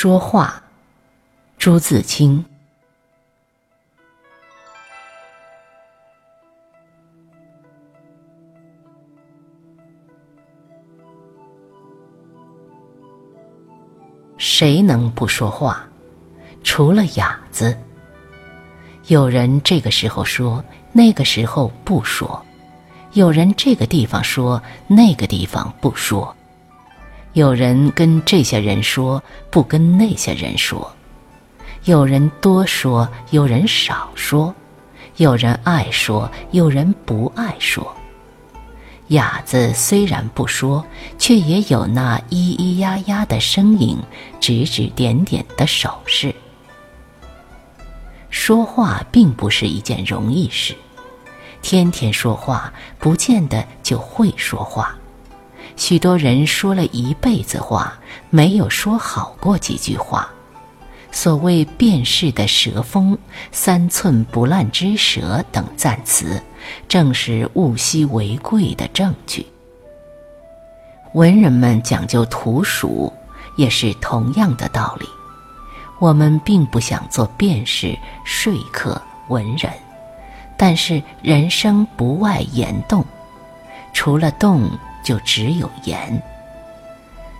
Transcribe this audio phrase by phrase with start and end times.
[0.00, 0.62] 说话，
[1.58, 2.44] 朱自清。
[14.36, 15.84] 谁能不说话？
[16.62, 17.76] 除了哑子。
[19.08, 22.40] 有人这个时候说，那个时候不说；
[23.14, 26.37] 有人这个地方说，那个地方不说。
[27.34, 30.90] 有人跟这些人说，不跟那些人说；
[31.84, 34.52] 有人多说，有人少说；
[35.18, 37.94] 有人爱说，有人不爱说。
[39.08, 40.84] 哑子虽然不说，
[41.16, 43.96] 却也有那咿咿呀呀的声音，
[44.40, 46.34] 指指点点的手势。
[48.28, 50.74] 说话并不是一件容易事，
[51.62, 54.97] 天天说话不见得就会说话。
[55.78, 57.96] 许多人说了一辈子话，
[58.30, 60.28] 没有说好过几句话。
[61.12, 63.16] 所谓“辨识的舌锋
[63.52, 66.42] ”“三寸不烂之舌”等赞词，
[66.88, 69.46] 正是物稀为贵的证据。
[71.14, 73.10] 文人们讲究图属，
[73.56, 75.06] 也是同样的道理。
[76.00, 79.72] 我们并不想做辨识、说客、文人，
[80.56, 83.04] 但是人生不外言动，
[83.94, 84.68] 除了动。
[85.02, 86.22] 就只有言。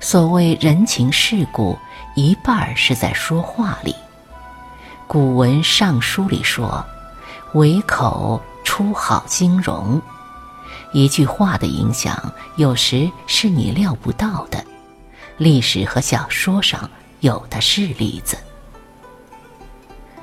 [0.00, 1.78] 所谓人情世故，
[2.16, 3.94] 一半是在说话里。
[5.06, 6.84] 古文《尚书》里说
[7.54, 10.00] ：“唯口出好经容。”
[10.92, 14.64] 一句话的影响，有时是你料不到的。
[15.38, 18.36] 历史和小说上有的是例子。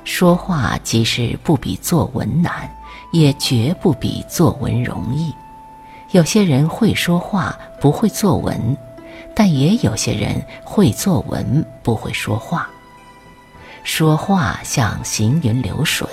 [0.04, 2.70] 说话即使不比作文难，
[3.12, 5.32] 也绝不比作文容易。
[6.12, 8.56] 有些人会说话，不会作文；
[9.34, 12.68] 但也有些人会作文，不会说话。
[13.84, 16.08] 说话像行云流水，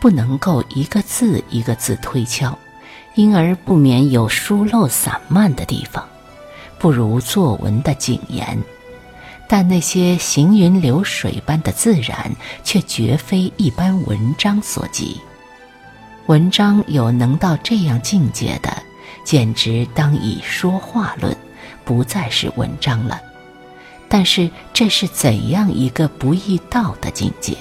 [0.00, 2.58] 不能够一个字一个字推敲，
[3.14, 6.04] 因而不免有疏漏散漫的地方，
[6.78, 8.58] 不如作文的谨严。
[9.48, 12.30] 但那些行云流水般的自然，
[12.64, 15.20] 却绝非一般文章所及。
[16.26, 18.89] 文章有能到这样境界的。
[19.30, 21.32] 简直当以说话论，
[21.84, 23.20] 不再是文章了。
[24.08, 27.56] 但是这是怎样一个不易到的境界？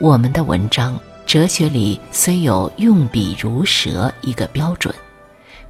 [0.00, 4.92] 我们的文章哲学里虽有用笔如蛇一个标准，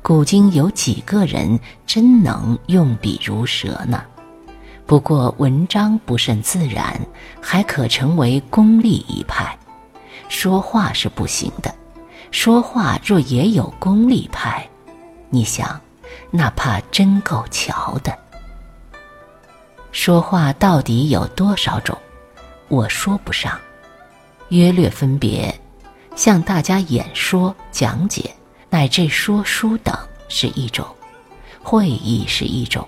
[0.01, 4.03] 古今有几个人真能用笔如蛇呢？
[4.87, 6.99] 不过文章不甚自然，
[7.39, 9.55] 还可成为功利一派。
[10.31, 11.71] 说话是不行的。
[12.31, 14.67] 说话若也有功利派，
[15.31, 15.81] 你想，
[16.31, 18.17] 那怕真够瞧的。
[19.93, 21.97] 说话到底有多少种？
[22.69, 23.59] 我说不上，
[24.51, 25.53] 约略分别，
[26.15, 28.31] 向大家演说、讲解，
[28.69, 29.97] 乃至说书等
[30.29, 30.85] 是一种；
[31.63, 32.85] 会议是一种；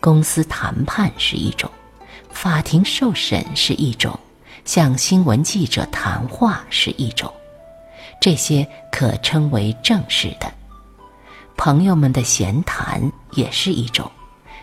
[0.00, 1.70] 公司谈判是一种；
[2.30, 4.12] 法庭受审是一种；
[4.64, 7.32] 向新闻记者谈话是一种。
[8.20, 10.52] 这些可称为正式的，
[11.64, 13.00] 朋友们的闲谈
[13.34, 14.10] 也是一种，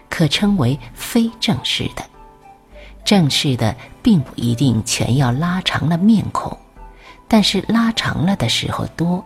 [0.10, 2.04] 可称为非正式的。
[3.06, 3.74] 正式的
[4.04, 6.58] 并不一定全要拉长了面孔，
[7.26, 9.24] 但是拉长了的时候多。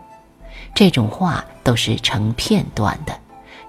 [0.72, 3.18] 这种话都是成片段的，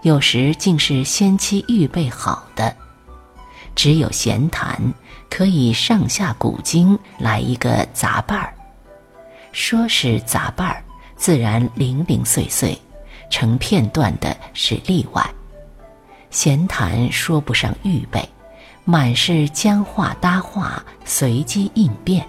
[0.03, 2.75] 有时竟是先期预备好的。
[3.73, 4.79] 只有闲谈
[5.31, 8.53] 可以上下古今来一个杂伴儿。
[9.51, 10.83] 说是杂伴儿，
[11.15, 12.79] 自然零零碎碎，
[13.29, 15.25] 成片段的是例外。
[16.31, 18.27] 闲谈说不上预备，
[18.83, 22.25] 满是将话搭话，随机应变。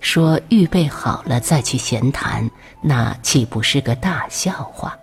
[0.00, 2.48] 说预备好了再去闲谈，
[2.80, 4.96] 那岂不是个大笑话？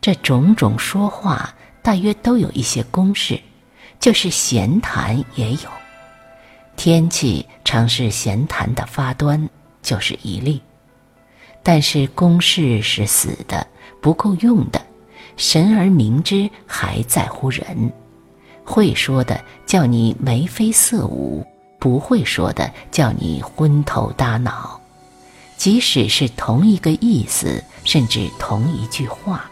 [0.00, 3.40] 这种种说话，大约都有一些公式，
[4.00, 5.68] 就是闲谈也有。
[6.76, 9.48] 天气常是闲谈的发端。
[9.80, 10.60] 就是一例，
[11.70, 13.66] 但是公式是死的，
[14.00, 14.80] 不够用的。
[15.36, 17.92] 神而明之，还在乎人。
[18.64, 21.46] 会说的叫你眉飞色舞，
[21.78, 24.80] 不会说的叫你昏头大脑。
[25.58, 29.44] 即使是同一个意思，甚至同一句话，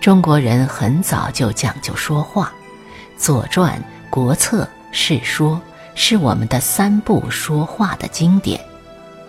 [0.00, 2.52] 中国人很早就讲究说话，
[3.16, 3.78] 《左传》
[4.10, 5.52] 《国策》《世说》
[5.94, 8.60] 是我们的三部说话的经典。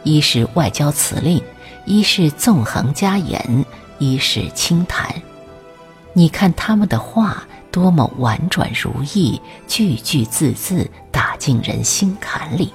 [0.06, 1.42] 一是外交辞令，
[1.84, 3.66] 一是纵横家言，
[3.98, 5.14] 一是清谈。
[6.14, 12.72] 你看他们的话多么婉转如意，句句字字打进人心坎里。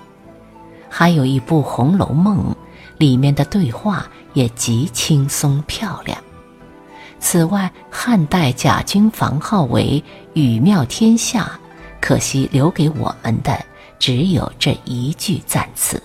[0.88, 2.38] 还有一部《红楼梦》，
[2.98, 6.18] 里面的对话也极轻松漂亮。
[7.20, 10.02] 此外，汉代贾君房号为
[10.34, 11.58] 语妙天下，
[12.00, 13.64] 可惜留给我们的
[14.00, 16.02] 只有这一句赞词。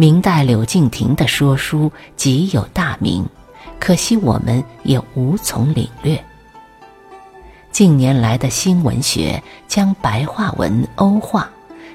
[0.00, 3.22] 明代柳敬亭的说书极有大名，
[3.78, 6.18] 可惜我们也无从领略。
[7.70, 11.50] 近年来的新文学将白话文欧化，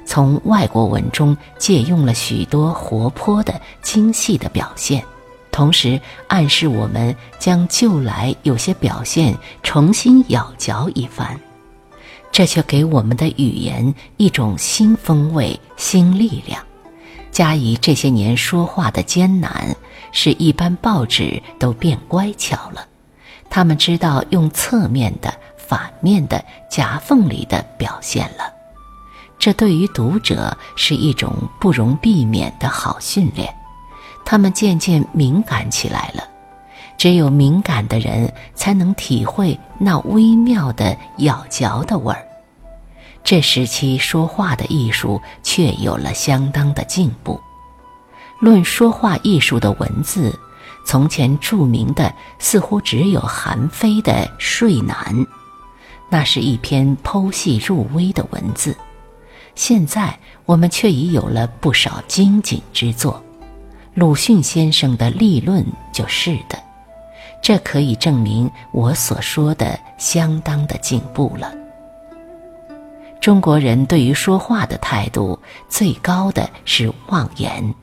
[0.06, 5.04] 从外国文中借用了许多活泼的、精细的表现。
[5.52, 11.40] 同时暗示我们将旧来有些表现重新咬嚼一番，
[12.32, 16.64] 这却给我们的语言一种新风味、新力量。
[17.36, 19.76] 加以这些年说话的艰难，
[20.14, 22.88] 使一般报纸都变乖巧了。
[23.50, 26.42] 他们知道用侧面的、反面的、
[26.72, 28.54] 夹缝里的表现了。
[29.38, 33.54] 这对于读者是一种不容避免的好训练。
[34.24, 36.24] 他们渐渐敏感起来了，
[36.98, 42.25] 只有敏感的人才能体会那微妙的咬嚼的味儿。
[43.26, 47.42] 这时期说话的艺术却有了相当的进步。
[48.40, 50.38] 论说话艺术的文字，
[50.86, 54.96] 从前著名的似乎只有韩非的《睡南》，
[56.08, 58.78] 那是一篇剖析入微的文字。
[59.56, 63.24] 现在我们却已有了不少精锦之作。
[63.96, 66.60] 鲁迅先生的立论就是的，
[67.42, 71.52] 这可以证明我所说的相当的进步了。
[73.26, 77.74] 中国人对于说话的态度最高的是妄言，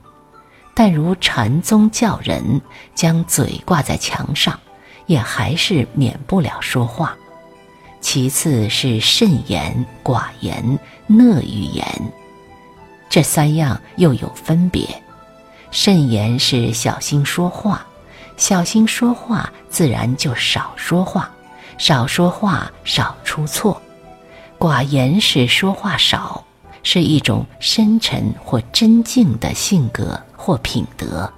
[0.73, 2.61] 但如禅宗教人
[2.95, 4.57] 将嘴挂在墙上，
[5.05, 7.13] 也还是免不了说话。
[7.99, 11.85] 其次是慎言、寡言、讷语言，
[13.09, 14.87] 这三样又有分别。
[15.71, 17.85] 慎言是小心说话，
[18.37, 21.29] 小心说话自然就少说话，
[21.77, 23.81] 少说话少出错。
[24.63, 26.41] 寡言是说话少，
[26.83, 31.29] 是一种深沉或真静的性格或品德。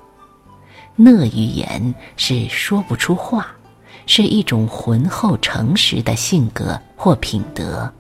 [0.96, 3.48] 讷于言是说不出话，
[4.06, 7.92] 是一种浑厚诚实的性格或品德。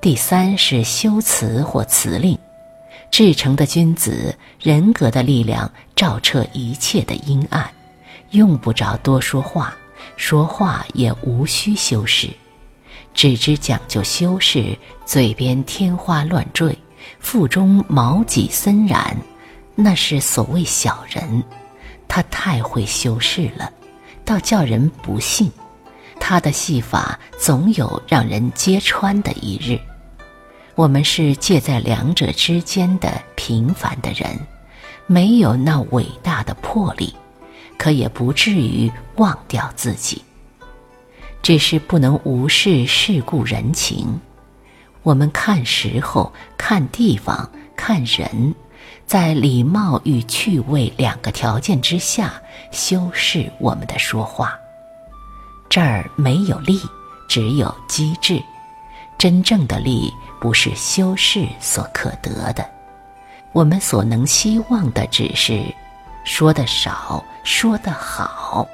[0.00, 2.38] 第三是修辞或辞令。
[3.10, 7.70] 至诚的君子，人格的力量照彻一切的阴暗，
[8.30, 9.76] 用不着多说话，
[10.16, 12.30] 说话也无需修饰，
[13.18, 16.78] 只知讲究修饰，嘴边天花乱坠，
[17.18, 19.16] 腹中毛戟森然，
[19.74, 21.42] 那是所谓小人。
[22.06, 23.72] 他太会修饰了，
[24.24, 25.50] 倒叫人不信。
[26.20, 29.80] 他的戏法总有让人揭穿的一日。
[30.76, 34.38] 我们是介在两者之间的平凡的人，
[35.08, 37.12] 没有那伟大的魄力，
[37.76, 40.22] 可也不至于忘掉自己。
[41.42, 44.20] 只是不能无视世故人情。
[45.02, 48.54] 我们看时候、看地方、看人，
[49.06, 52.34] 在礼貌与趣味两个条件之下
[52.70, 54.58] 修饰我们的说话。
[55.68, 56.80] 这儿没有利，
[57.28, 58.42] 只有机智。
[59.16, 60.12] 真正的利。
[60.40, 62.64] 不是修饰所可得的，
[63.50, 65.60] 我们所能希望的只是
[66.22, 68.64] 说的少，说得好。